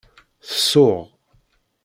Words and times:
Tsuɣ. 0.49 1.01